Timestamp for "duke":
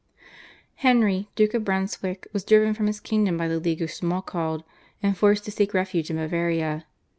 1.35-1.53